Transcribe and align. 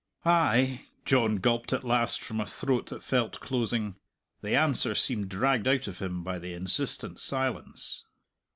"Ay," 0.25 0.85
John 1.05 1.35
gulped 1.35 1.71
at 1.73 1.83
last 1.83 2.23
from 2.23 2.39
a 2.41 2.45
throat 2.47 2.87
that 2.87 3.03
felt 3.03 3.39
closing. 3.39 3.97
The 4.41 4.55
answer 4.55 4.95
seemed 4.95 5.29
dragged 5.29 5.67
out 5.67 5.85
of 5.87 5.99
him 5.99 6.23
by 6.23 6.39
the 6.39 6.53
insistent 6.55 7.19
silence. 7.19 8.05